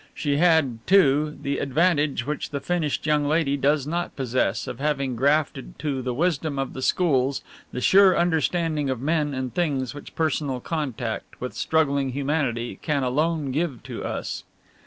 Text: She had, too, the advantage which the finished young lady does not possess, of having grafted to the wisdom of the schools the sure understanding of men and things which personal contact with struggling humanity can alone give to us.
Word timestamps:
She 0.15 0.37
had, 0.37 0.79
too, 0.87 1.37
the 1.43 1.59
advantage 1.59 2.25
which 2.25 2.49
the 2.49 2.59
finished 2.59 3.05
young 3.05 3.27
lady 3.27 3.55
does 3.55 3.85
not 3.85 4.15
possess, 4.15 4.65
of 4.65 4.79
having 4.79 5.15
grafted 5.15 5.77
to 5.77 6.01
the 6.01 6.11
wisdom 6.11 6.57
of 6.57 6.73
the 6.73 6.81
schools 6.81 7.43
the 7.71 7.81
sure 7.81 8.17
understanding 8.17 8.89
of 8.89 8.99
men 8.99 9.35
and 9.35 9.53
things 9.53 9.93
which 9.93 10.15
personal 10.15 10.59
contact 10.59 11.39
with 11.39 11.53
struggling 11.53 12.13
humanity 12.13 12.79
can 12.81 13.03
alone 13.03 13.51
give 13.51 13.83
to 13.83 14.03
us. 14.03 14.43